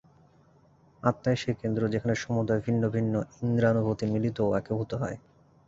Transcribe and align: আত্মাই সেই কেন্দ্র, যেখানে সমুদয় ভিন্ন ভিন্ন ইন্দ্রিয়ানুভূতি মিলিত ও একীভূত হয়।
আত্মাই 1.03 1.35
সেই 1.37 1.55
কেন্দ্র, 1.61 1.81
যেখানে 1.87 2.13
সমুদয় 2.15 2.61
ভিন্ন 2.65 2.83
ভিন্ন 2.89 3.13
ইন্দ্রিয়ানুভূতি 3.41 4.05
মিলিত 4.13 4.37
ও 4.41 4.49
একীভূত 4.55 4.91
হয়। 4.93 5.17